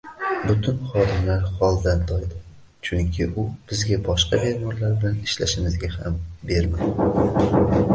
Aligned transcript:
Butun 0.45 0.77
xodimlar 0.93 1.43
holdan 1.59 2.01
toydi, 2.13 2.39
chunki 2.89 3.29
u 3.43 3.45
bizga 3.73 4.01
boshqa 4.09 4.41
bemorlar 4.47 4.97
bilan 5.05 5.23
ishlashimizga 5.29 5.97
ham 6.01 6.23
bermadi 6.53 7.85